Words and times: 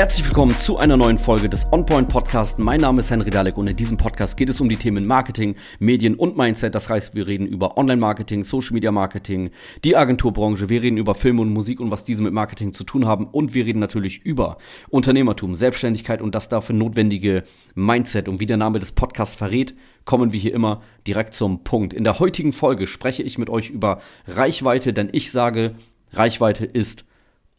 Herzlich 0.00 0.24
willkommen 0.24 0.56
zu 0.56 0.78
einer 0.78 0.96
neuen 0.96 1.18
Folge 1.18 1.50
des 1.50 1.70
OnPoint 1.70 2.08
Podcast. 2.08 2.58
Mein 2.58 2.80
Name 2.80 3.00
ist 3.00 3.10
Henry 3.10 3.28
Dalek 3.28 3.58
und 3.58 3.66
in 3.66 3.76
diesem 3.76 3.98
Podcast 3.98 4.38
geht 4.38 4.48
es 4.48 4.58
um 4.58 4.70
die 4.70 4.78
Themen 4.78 5.04
Marketing, 5.04 5.56
Medien 5.78 6.14
und 6.14 6.38
Mindset. 6.38 6.74
Das 6.74 6.88
heißt, 6.88 7.14
wir 7.14 7.26
reden 7.26 7.46
über 7.46 7.76
Online-Marketing, 7.76 8.42
Social-Media-Marketing, 8.42 9.50
die 9.84 9.98
Agenturbranche, 9.98 10.70
wir 10.70 10.80
reden 10.80 10.96
über 10.96 11.14
Film 11.14 11.38
und 11.38 11.52
Musik 11.52 11.80
und 11.80 11.90
was 11.90 12.04
diese 12.04 12.22
mit 12.22 12.32
Marketing 12.32 12.72
zu 12.72 12.84
tun 12.84 13.04
haben 13.04 13.26
und 13.26 13.52
wir 13.52 13.66
reden 13.66 13.78
natürlich 13.78 14.24
über 14.24 14.56
Unternehmertum, 14.88 15.54
Selbstständigkeit 15.54 16.22
und 16.22 16.34
das 16.34 16.48
dafür 16.48 16.74
notwendige 16.74 17.42
Mindset. 17.74 18.30
Und 18.30 18.40
wie 18.40 18.46
der 18.46 18.56
Name 18.56 18.78
des 18.78 18.92
Podcasts 18.92 19.34
verrät, 19.36 19.74
kommen 20.06 20.32
wir 20.32 20.40
hier 20.40 20.54
immer 20.54 20.80
direkt 21.06 21.34
zum 21.34 21.62
Punkt. 21.62 21.92
In 21.92 22.04
der 22.04 22.18
heutigen 22.20 22.54
Folge 22.54 22.86
spreche 22.86 23.22
ich 23.22 23.36
mit 23.36 23.50
euch 23.50 23.68
über 23.68 24.00
Reichweite, 24.26 24.94
denn 24.94 25.10
ich 25.12 25.30
sage, 25.30 25.74
Reichweite 26.14 26.64
ist 26.64 27.04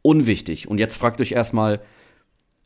unwichtig. 0.01 0.67
Und 0.67 0.79
jetzt 0.79 0.95
fragt 0.95 1.21
euch 1.21 1.33
erstmal, 1.33 1.81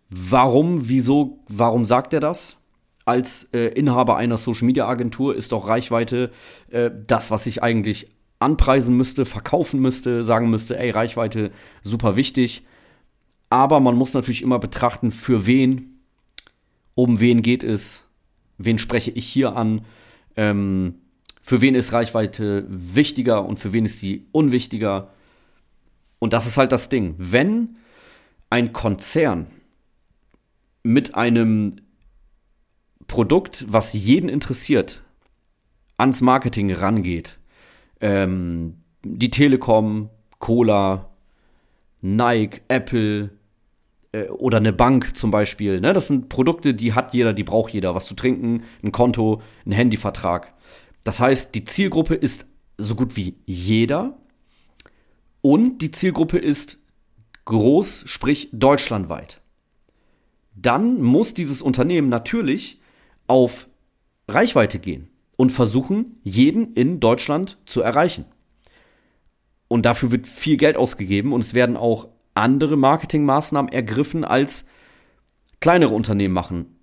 Warum, 0.09 0.87
wieso, 0.87 1.39
warum 1.47 1.85
sagt 1.85 2.13
er 2.13 2.19
das? 2.19 2.57
Als 3.05 3.49
äh, 3.53 3.67
Inhaber 3.67 4.17
einer 4.17 4.37
Social 4.37 4.65
Media 4.65 4.87
Agentur 4.87 5.35
ist 5.35 5.51
doch 5.51 5.67
Reichweite 5.67 6.31
äh, 6.69 6.89
das, 7.07 7.31
was 7.31 7.45
ich 7.45 7.61
eigentlich 7.63 8.11
anpreisen 8.39 8.95
müsste, 8.97 9.25
verkaufen 9.25 9.79
müsste, 9.79 10.23
sagen 10.23 10.49
müsste, 10.49 10.77
ey, 10.77 10.89
Reichweite 10.89 11.51
super 11.81 12.15
wichtig. 12.15 12.63
Aber 13.49 13.79
man 13.79 13.95
muss 13.95 14.13
natürlich 14.13 14.41
immer 14.41 14.59
betrachten, 14.59 15.11
für 15.11 15.45
wen, 15.45 15.99
um 16.95 17.19
wen 17.19 17.41
geht 17.41 17.63
es, 17.63 18.09
wen 18.57 18.79
spreche 18.79 19.11
ich 19.11 19.27
hier 19.27 19.55
an, 19.55 19.85
ähm, 20.35 20.95
für 21.41 21.61
wen 21.61 21.75
ist 21.75 21.93
Reichweite 21.93 22.65
wichtiger 22.69 23.45
und 23.45 23.59
für 23.59 23.71
wen 23.71 23.85
ist 23.85 23.99
sie 23.99 24.25
unwichtiger. 24.31 25.09
Und 26.17 26.33
das 26.33 26.47
ist 26.47 26.57
halt 26.57 26.71
das 26.71 26.89
Ding. 26.89 27.13
Wenn 27.19 27.77
ein 28.49 28.73
Konzern 28.73 29.47
mit 30.85 31.15
einem 31.15 31.77
Produkt, 33.07 33.65
was 33.67 33.93
jeden 33.93 34.29
interessiert, 34.29 35.03
ans 35.97 36.21
Marketing 36.21 36.71
rangeht. 36.71 37.39
Ähm, 37.99 38.77
die 39.03 39.31
Telekom, 39.31 40.09
Cola, 40.37 41.09
Nike, 42.01 42.61
Apple 42.67 43.31
äh, 44.11 44.27
oder 44.27 44.57
eine 44.57 44.73
Bank 44.73 45.17
zum 45.17 45.31
Beispiel. 45.31 45.81
Ne? 45.81 45.91
Das 45.93 46.07
sind 46.07 46.29
Produkte, 46.29 46.75
die 46.75 46.93
hat 46.93 47.15
jeder, 47.15 47.33
die 47.33 47.43
braucht 47.43 47.73
jeder. 47.73 47.95
Was 47.95 48.05
zu 48.05 48.13
trinken, 48.13 48.63
ein 48.83 48.91
Konto, 48.91 49.41
ein 49.65 49.71
Handyvertrag. 49.71 50.53
Das 51.03 51.19
heißt, 51.19 51.55
die 51.55 51.63
Zielgruppe 51.63 52.13
ist 52.13 52.45
so 52.77 52.93
gut 52.93 53.15
wie 53.15 53.37
jeder. 53.45 54.19
Und 55.41 55.79
die 55.79 55.89
Zielgruppe 55.89 56.37
ist 56.37 56.77
groß, 57.45 58.03
sprich 58.05 58.49
deutschlandweit 58.51 59.41
dann 60.55 61.01
muss 61.01 61.33
dieses 61.33 61.61
Unternehmen 61.61 62.09
natürlich 62.09 62.81
auf 63.27 63.67
Reichweite 64.27 64.79
gehen 64.79 65.09
und 65.37 65.51
versuchen, 65.51 66.19
jeden 66.23 66.73
in 66.73 66.99
Deutschland 66.99 67.57
zu 67.65 67.81
erreichen. 67.81 68.25
Und 69.67 69.85
dafür 69.85 70.11
wird 70.11 70.27
viel 70.27 70.57
Geld 70.57 70.77
ausgegeben 70.77 71.33
und 71.33 71.43
es 71.43 71.53
werden 71.53 71.75
auch 71.75 72.07
andere 72.33 72.77
Marketingmaßnahmen 72.77 73.71
ergriffen, 73.71 74.23
als 74.23 74.67
kleinere 75.59 75.93
Unternehmen 75.93 76.33
machen, 76.33 76.77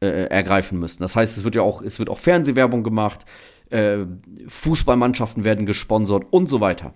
äh, 0.00 0.26
ergreifen 0.28 0.78
müssen. 0.78 1.02
Das 1.02 1.16
heißt, 1.16 1.36
es 1.36 1.44
wird 1.44 1.54
ja 1.54 1.62
auch, 1.62 1.82
es 1.82 1.98
wird 1.98 2.10
auch 2.10 2.18
Fernsehwerbung 2.18 2.84
gemacht, 2.84 3.24
äh, 3.70 3.98
Fußballmannschaften 4.46 5.44
werden 5.44 5.66
gesponsert 5.66 6.26
und 6.30 6.46
so 6.46 6.60
weiter. 6.60 6.94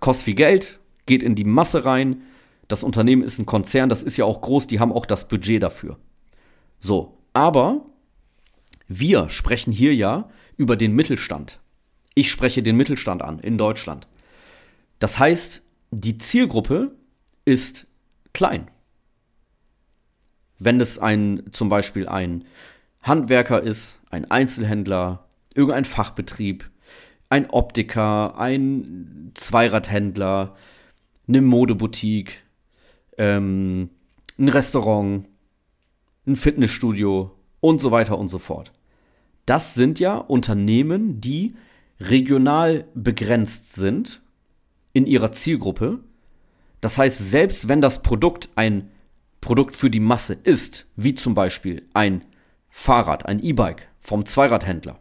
Kostet 0.00 0.24
viel 0.24 0.34
Geld, 0.34 0.78
geht 1.06 1.22
in 1.22 1.34
die 1.34 1.44
Masse 1.44 1.84
rein, 1.84 2.22
das 2.68 2.82
Unternehmen 2.82 3.22
ist 3.22 3.38
ein 3.38 3.46
Konzern, 3.46 3.88
das 3.88 4.02
ist 4.02 4.16
ja 4.16 4.24
auch 4.24 4.40
groß, 4.40 4.66
die 4.66 4.80
haben 4.80 4.92
auch 4.92 5.06
das 5.06 5.28
Budget 5.28 5.62
dafür. 5.62 5.98
So, 6.78 7.18
aber 7.32 7.86
wir 8.88 9.28
sprechen 9.28 9.72
hier 9.72 9.94
ja 9.94 10.28
über 10.56 10.76
den 10.76 10.92
Mittelstand. 10.92 11.60
Ich 12.14 12.30
spreche 12.30 12.62
den 12.62 12.76
Mittelstand 12.76 13.22
an 13.22 13.38
in 13.40 13.58
Deutschland. 13.58 14.06
Das 14.98 15.18
heißt, 15.18 15.62
die 15.90 16.18
Zielgruppe 16.18 16.92
ist 17.44 17.86
klein. 18.32 18.70
Wenn 20.58 20.80
es 20.80 20.98
ein 20.98 21.42
zum 21.52 21.68
Beispiel 21.68 22.08
ein 22.08 22.44
Handwerker 23.02 23.62
ist, 23.62 24.00
ein 24.10 24.30
Einzelhändler, 24.30 25.26
irgendein 25.54 25.84
Fachbetrieb, 25.84 26.68
ein 27.28 27.50
Optiker, 27.50 28.38
ein 28.38 29.32
Zweiradhändler, 29.34 30.56
eine 31.28 31.42
Modeboutique, 31.42 32.42
ähm, 33.18 33.90
ein 34.38 34.48
Restaurant, 34.48 35.26
ein 36.26 36.36
Fitnessstudio 36.36 37.32
und 37.60 37.80
so 37.80 37.90
weiter 37.90 38.18
und 38.18 38.28
so 38.28 38.38
fort. 38.38 38.72
Das 39.46 39.74
sind 39.74 40.00
ja 40.00 40.16
Unternehmen, 40.16 41.20
die 41.20 41.54
regional 42.00 42.86
begrenzt 42.94 43.74
sind 43.74 44.22
in 44.92 45.06
ihrer 45.06 45.32
Zielgruppe. 45.32 46.00
Das 46.80 46.98
heißt, 46.98 47.30
selbst 47.30 47.68
wenn 47.68 47.80
das 47.80 48.02
Produkt 48.02 48.48
ein 48.56 48.90
Produkt 49.40 49.76
für 49.76 49.90
die 49.90 50.00
Masse 50.00 50.36
ist, 50.42 50.88
wie 50.96 51.14
zum 51.14 51.34
Beispiel 51.34 51.86
ein 51.94 52.24
Fahrrad, 52.68 53.26
ein 53.26 53.42
E-Bike 53.42 53.88
vom 54.00 54.26
Zweiradhändler 54.26 54.98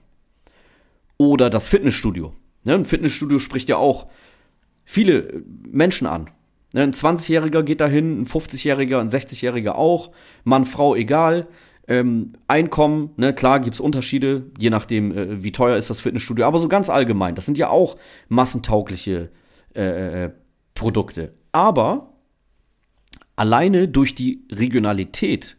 oder 1.17 1.49
das 1.49 1.67
Fitnessstudio. 1.67 2.33
Ne, 2.63 2.75
ein 2.75 2.85
Fitnessstudio 2.85 3.39
spricht 3.39 3.69
ja 3.69 3.77
auch 3.77 4.07
viele 4.83 5.43
Menschen 5.67 6.07
an. 6.07 6.29
Ne, 6.75 6.81
ein 6.81 6.91
20-Jähriger 6.91 7.63
geht 7.63 7.79
dahin, 7.79 8.23
ein 8.23 8.25
50-Jähriger, 8.25 8.99
ein 8.99 9.09
60-Jähriger 9.09 9.75
auch, 9.75 10.11
Mann, 10.43 10.65
Frau, 10.65 10.93
egal. 10.93 11.47
Ähm, 11.87 12.33
Einkommen, 12.49 13.11
ne, 13.15 13.33
klar 13.33 13.61
gibt 13.61 13.75
es 13.75 13.79
Unterschiede, 13.79 14.51
je 14.59 14.69
nachdem, 14.69 15.17
äh, 15.17 15.41
wie 15.41 15.53
teuer 15.53 15.77
ist 15.77 15.89
das 15.89 16.01
Fitnessstudio, 16.01 16.45
aber 16.45 16.59
so 16.59 16.67
ganz 16.67 16.89
allgemein, 16.89 17.33
das 17.33 17.45
sind 17.45 17.57
ja 17.57 17.69
auch 17.69 17.95
massentaugliche 18.27 19.29
äh, 19.73 20.25
äh, 20.25 20.31
Produkte. 20.73 21.33
Aber 21.53 22.11
alleine 23.37 23.87
durch 23.87 24.13
die 24.13 24.45
Regionalität 24.51 25.55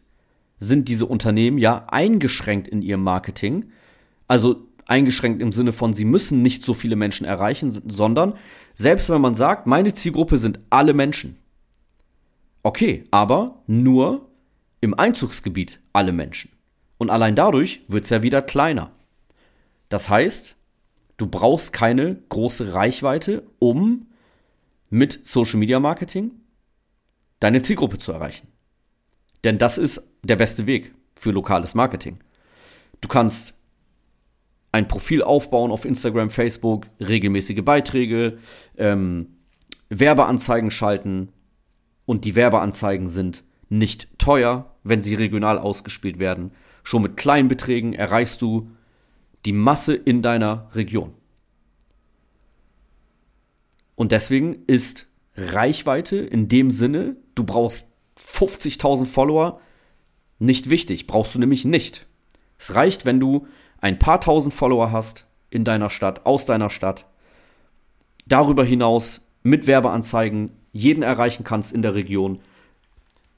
sind 0.59 0.87
diese 0.87 1.07
Unternehmen 1.07 1.57
ja 1.57 1.87
eingeschränkt 1.87 2.67
in 2.67 2.83
ihrem 2.83 3.01
Marketing. 3.01 3.71
Also 4.27 4.66
eingeschränkt 4.87 5.41
im 5.41 5.51
Sinne 5.51 5.73
von, 5.73 5.93
sie 5.93 6.05
müssen 6.05 6.41
nicht 6.41 6.63
so 6.63 6.73
viele 6.73 6.95
Menschen 6.95 7.25
erreichen, 7.25 7.71
sondern 7.71 8.33
selbst 8.73 9.09
wenn 9.09 9.21
man 9.21 9.35
sagt, 9.35 9.67
meine 9.67 9.93
Zielgruppe 9.93 10.37
sind 10.37 10.59
alle 10.69 10.93
Menschen. 10.93 11.37
Okay, 12.63 13.05
aber 13.11 13.63
nur 13.67 14.29
im 14.81 14.93
Einzugsgebiet 14.93 15.79
alle 15.93 16.13
Menschen. 16.13 16.51
Und 16.97 17.09
allein 17.09 17.35
dadurch 17.35 17.81
wird 17.87 18.05
es 18.05 18.09
ja 18.09 18.23
wieder 18.23 18.41
kleiner. 18.41 18.91
Das 19.89 20.09
heißt, 20.09 20.55
du 21.17 21.27
brauchst 21.27 21.73
keine 21.73 22.17
große 22.29 22.73
Reichweite, 22.73 23.43
um 23.59 24.07
mit 24.89 25.25
Social 25.25 25.59
Media 25.59 25.79
Marketing 25.79 26.31
deine 27.39 27.61
Zielgruppe 27.61 27.99
zu 27.99 28.11
erreichen. 28.11 28.47
Denn 29.43 29.57
das 29.57 29.77
ist 29.77 30.09
der 30.23 30.35
beste 30.35 30.65
Weg 30.65 30.93
für 31.15 31.31
lokales 31.31 31.75
Marketing. 31.75 32.19
Du 33.01 33.07
kannst 33.07 33.56
ein 34.71 34.87
Profil 34.87 35.23
aufbauen 35.23 35.71
auf 35.71 35.85
Instagram, 35.85 36.29
Facebook, 36.29 36.87
regelmäßige 36.99 37.63
Beiträge, 37.63 38.37
ähm, 38.77 39.37
Werbeanzeigen 39.89 40.71
schalten 40.71 41.29
und 42.05 42.25
die 42.25 42.35
Werbeanzeigen 42.35 43.07
sind 43.07 43.43
nicht 43.69 44.07
teuer, 44.17 44.73
wenn 44.83 45.01
sie 45.01 45.15
regional 45.15 45.57
ausgespielt 45.57 46.19
werden. 46.19 46.51
Schon 46.83 47.01
mit 47.01 47.17
kleinen 47.17 47.47
Beträgen 47.47 47.93
erreichst 47.93 48.41
du 48.41 48.71
die 49.45 49.53
Masse 49.53 49.95
in 49.95 50.21
deiner 50.21 50.69
Region. 50.73 51.13
Und 53.95 54.11
deswegen 54.11 54.63
ist 54.67 55.07
Reichweite 55.35 56.17
in 56.17 56.47
dem 56.47 56.71
Sinne, 56.71 57.15
du 57.35 57.43
brauchst 57.43 57.87
50.000 58.17 59.05
Follower, 59.05 59.59
nicht 60.39 60.69
wichtig, 60.69 61.07
brauchst 61.07 61.35
du 61.35 61.39
nämlich 61.39 61.65
nicht. 61.65 62.05
Es 62.57 62.75
reicht, 62.75 63.05
wenn 63.05 63.19
du 63.19 63.47
ein 63.79 63.99
paar 63.99 64.21
tausend 64.21 64.53
Follower 64.53 64.91
hast 64.91 65.25
in 65.49 65.63
deiner 65.63 65.89
Stadt, 65.89 66.25
aus 66.25 66.45
deiner 66.45 66.69
Stadt, 66.69 67.05
darüber 68.25 68.63
hinaus 68.63 69.27
mit 69.43 69.67
Werbeanzeigen 69.67 70.51
jeden 70.73 71.03
erreichen 71.03 71.43
kannst 71.43 71.73
in 71.73 71.81
der 71.81 71.95
Region, 71.95 72.39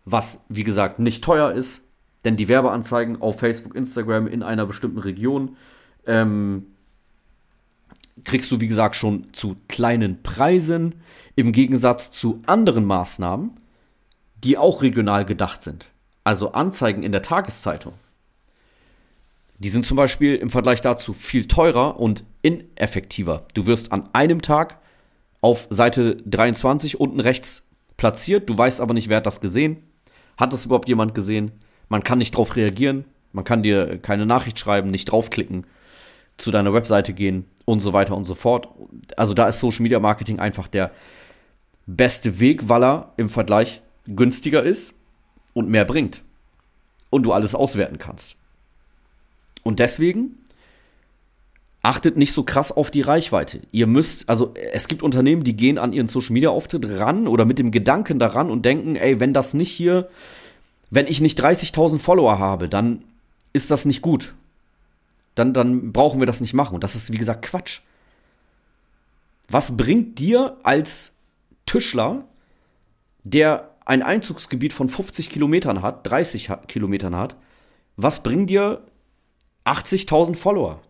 was 0.06 0.44
wie 0.50 0.64
gesagt 0.64 1.00
nicht 1.00 1.24
teuer 1.24 1.52
ist, 1.52 1.88
denn 2.26 2.36
die 2.36 2.48
Werbeanzeigen 2.48 3.22
auf 3.22 3.40
Facebook, 3.40 3.76
Instagram 3.76 4.28
in 4.28 4.44
einer 4.44 4.66
bestimmten 4.66 5.00
Region 5.00 5.56
ähm, 6.06 6.68
kriegst 8.24 8.52
du 8.52 8.60
wie 8.60 8.68
gesagt 8.68 8.96
schon 8.96 9.28
zu 9.34 9.56
kleinen 9.68 10.22
Preisen 10.24 10.96
im 11.36 11.52
Gegensatz 11.52 12.12
zu 12.12 12.42
anderen 12.46 12.86
Maßnahmen, 12.86 13.52
die 14.44 14.58
auch 14.58 14.82
regional 14.82 15.26
gedacht 15.26 15.62
sind. 15.62 15.88
Also 16.24 16.52
Anzeigen 16.52 17.04
in 17.04 17.12
der 17.12 17.22
Tageszeitung 17.22 17.94
die 19.60 19.70
sind 19.70 19.86
zum 19.86 19.98
Beispiel 19.98 20.36
im 20.36 20.50
Vergleich 20.50 20.82
dazu 20.82 21.14
viel 21.14 21.48
teurer 21.48 22.00
und 22.00 22.24
ineffektiver. 22.42 23.46
Du 23.54 23.66
wirst 23.66 23.92
an 23.92 24.10
einem 24.14 24.42
Tag 24.42 24.80
auf 25.42 25.68
Seite 25.70 26.16
23 26.26 27.00
unten 27.00 27.20
rechts 27.20 27.68
platziert, 27.98 28.50
du 28.50 28.58
weißt 28.58 28.80
aber 28.80 28.94
nicht, 28.94 29.10
wer 29.10 29.18
hat 29.18 29.26
das 29.26 29.42
gesehen. 29.42 29.84
Hat 30.38 30.54
das 30.54 30.66
überhaupt 30.66 30.88
jemand 30.88 31.14
gesehen? 31.14 31.52
Man 31.90 32.04
kann 32.04 32.20
nicht 32.20 32.36
drauf 32.36 32.56
reagieren, 32.56 33.04
man 33.34 33.44
kann 33.44 33.62
dir 33.62 33.98
keine 33.98 34.26
Nachricht 34.26 34.58
schreiben, 34.58 34.92
nicht 34.92 35.06
draufklicken, 35.12 35.68
zu 36.38 36.52
deiner 36.52 36.74
Webseite 36.74 37.14
gehen 37.14 37.46
und 37.66 37.82
so 37.82 37.92
weiter 37.92 38.16
und 38.16 38.24
so 38.24 38.36
fort. 38.36 38.70
Also 39.18 39.34
da 39.34 39.48
ist 39.50 39.60
Social 39.60 39.84
Media 39.84 40.00
Marketing 40.00 40.40
einfach 40.40 40.70
der 40.70 40.92
beste 41.86 42.40
Weg, 42.40 42.70
weil 42.70 42.84
er 42.84 43.14
im 43.18 43.30
Vergleich 43.30 43.82
günstiger 44.08 44.64
ist 44.64 44.94
und 45.54 45.70
mehr 45.70 45.84
bringt. 45.84 46.24
Und 47.10 47.24
du 47.24 47.34
alles 47.34 47.56
auswerten 47.56 47.98
kannst. 47.98 48.39
Und 49.70 49.78
deswegen 49.78 50.40
achtet 51.84 52.18
nicht 52.18 52.34
so 52.34 52.42
krass 52.42 52.72
auf 52.72 52.90
die 52.90 53.02
Reichweite. 53.02 53.62
Ihr 53.72 53.86
müsst, 53.86 54.28
also 54.28 54.56
es 54.74 54.88
gibt 54.88 55.04
Unternehmen, 55.04 55.44
die 55.44 55.56
gehen 55.56 55.78
an 55.78 55.94
ihren 55.94 56.08
Social 56.08 56.34
Media 56.34 56.50
Auftritt 56.50 56.90
ran 56.90 57.28
oder 57.28 57.46
mit 57.46 57.60
dem 57.60 57.70
Gedanken 57.70 58.18
daran 58.18 58.50
und 58.50 58.66
denken, 58.66 58.96
ey, 58.96 59.20
wenn 59.20 59.32
das 59.32 59.54
nicht 59.54 59.70
hier, 59.70 60.10
wenn 60.90 61.06
ich 61.06 61.22
nicht 61.22 61.40
30.000 61.40 62.00
Follower 62.00 62.40
habe, 62.40 62.68
dann 62.68 63.04
ist 63.54 63.70
das 63.70 63.86
nicht 63.86 64.02
gut. 64.02 64.34
Dann, 65.36 65.54
dann 65.54 65.94
brauchen 65.94 66.20
wir 66.20 66.26
das 66.26 66.42
nicht 66.42 66.56
machen. 66.56 66.74
Und 66.74 66.84
das 66.84 66.96
ist, 66.96 67.14
wie 67.14 67.18
gesagt, 67.18 67.46
Quatsch. 67.46 67.82
Was 69.50 69.78
bringt 69.78 70.18
dir 70.18 70.58
als 70.64 71.16
Tischler, 71.68 72.24
der 73.24 73.70
ein 73.86 74.02
Einzugsgebiet 74.02 74.74
von 74.74 74.90
50 74.90 75.30
Kilometern 75.30 75.84
hat, 75.84 76.10
30 76.10 76.50
Kilometern 76.68 77.16
hat, 77.16 77.36
was 77.98 78.24
bringen 78.24 78.48
dir 78.48 78.82
80.000 79.66 80.36
Follower? 80.36 80.82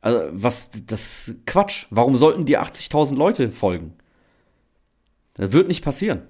Also, 0.00 0.20
was, 0.32 0.70
das 0.86 1.28
ist 1.28 1.46
Quatsch. 1.46 1.86
Warum 1.90 2.16
sollten 2.16 2.44
dir 2.44 2.62
80.000 2.62 3.14
Leute 3.14 3.50
folgen? 3.50 3.94
Das 5.34 5.52
wird 5.52 5.68
nicht 5.68 5.84
passieren. 5.84 6.22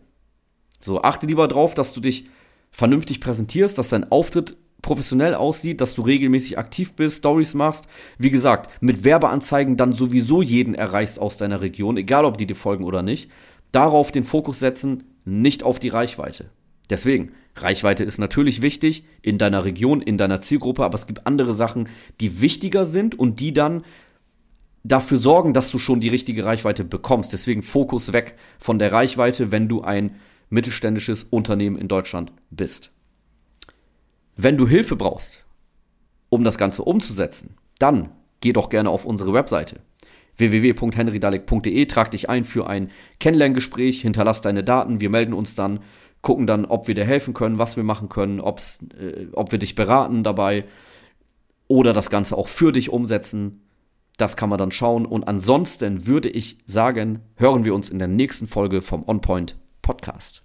So, 0.81 1.03
achte 1.03 1.27
lieber 1.27 1.49
drauf, 1.49 1.75
dass 1.75 1.93
du 1.93 2.01
dich 2.01 2.29
vernünftig 2.71 3.21
präsentierst, 3.21 3.79
dass 3.79 3.89
dein 3.89 4.11
Auftritt 4.11 4.57
professionell 4.83 5.35
aussieht, 5.35 5.81
dass 5.81 5.95
du 5.95 6.03
regelmäßig 6.03 6.59
aktiv 6.59 6.95
bist, 6.95 7.19
Stories 7.19 7.55
machst. 7.55 7.87
Wie 8.19 8.31
gesagt, 8.31 8.83
mit 8.83 9.05
Werbeanzeigen 9.05 9.77
dann 9.77 9.93
sowieso 9.93 10.43
jeden 10.43 10.75
erreichst 10.75 11.21
aus 11.21 11.37
deiner 11.37 11.61
Region, 11.61 11.97
egal 11.97 12.25
ob 12.25 12.37
die 12.37 12.47
dir 12.47 12.57
folgen 12.57 12.85
oder 12.85 13.03
nicht. 13.03 13.31
Darauf 13.71 14.13
den 14.13 14.25
Fokus 14.25 14.59
setzen, 14.59 15.05
nicht 15.25 15.63
auf 15.63 15.79
die 15.79 15.89
Reichweite. 15.89 16.51
Deswegen, 16.91 17.33
Reichweite 17.55 18.05
ist 18.05 18.19
natürlich 18.19 18.63
wichtig 18.63 19.05
in 19.21 19.39
deiner 19.39 19.65
Region, 19.65 20.01
in 20.01 20.17
deiner 20.17 20.41
Zielgruppe, 20.41 20.85
aber 20.85 20.95
es 20.95 21.07
gibt 21.07 21.27
andere 21.27 21.55
Sachen, 21.55 21.89
die 22.21 22.41
wichtiger 22.41 22.87
sind 22.87 23.19
und 23.19 23.41
die 23.41 23.53
dann 23.53 23.85
dafür 24.85 25.19
sorgen, 25.19 25.53
dass 25.53 25.71
du 25.71 25.79
schon 25.79 26.01
die 26.01 26.09
richtige 26.09 26.45
Reichweite 26.45 26.85
bekommst. 26.85 27.33
Deswegen 27.33 27.63
Fokus 27.63 28.13
weg 28.13 28.37
von 28.59 28.79
der 28.79 28.93
Reichweite, 28.93 29.53
wenn 29.53 29.69
du 29.69 29.83
ein 29.83 30.17
mittelständisches 30.49 31.25
Unternehmen 31.25 31.77
in 31.77 31.89
Deutschland 31.89 32.33
bist. 32.51 32.91
Wenn 34.37 34.57
du 34.57 34.67
Hilfe 34.67 34.97
brauchst, 34.97 35.45
um 36.31 36.45
das 36.45 36.59
Ganze 36.59 36.83
umzusetzen, 36.83 37.57
dann 37.79 38.11
geh 38.41 38.53
doch 38.53 38.71
gerne 38.71 38.91
auf 38.91 39.05
unsere 39.05 39.35
Webseite 39.35 39.81
www.henrydalek.de, 40.37 41.87
trag 41.87 42.11
dich 42.11 42.29
ein 42.31 42.45
für 42.45 42.67
ein 42.67 42.91
Kennenlerngespräch, 43.21 44.01
hinterlass 44.01 44.41
deine 44.41 44.65
Daten, 44.65 45.01
wir 45.01 45.11
melden 45.11 45.35
uns 45.35 45.55
dann, 45.55 45.81
gucken 46.23 46.47
dann, 46.47 46.65
ob 46.65 46.89
wir 46.89 46.95
dir 46.95 47.05
helfen 47.05 47.35
können, 47.35 47.59
was 47.59 47.77
wir 47.77 47.85
machen 47.85 48.09
können, 48.09 48.41
ob's, 48.41 48.81
äh, 48.99 49.27
ob 49.33 49.53
wir 49.53 49.59
dich 49.59 49.75
beraten 49.75 50.25
dabei 50.25 50.65
oder 51.69 51.93
das 51.93 52.11
Ganze 52.11 52.37
auch 52.37 52.49
für 52.49 52.73
dich 52.73 52.91
umsetzen. 52.91 53.69
Das 54.17 54.37
kann 54.37 54.49
man 54.49 54.59
dann 54.59 54.73
schauen. 54.73 55.07
Und 55.07 55.27
ansonsten 55.27 56.07
würde 56.07 56.29
ich 56.29 56.59
sagen, 56.65 57.21
hören 57.37 57.65
wir 57.65 57.75
uns 57.75 57.91
in 57.91 57.99
der 57.99 58.09
nächsten 58.09 58.47
Folge 58.47 58.83
vom 58.83 59.05
OnPoint 59.07 59.59
Podcast. 59.81 60.45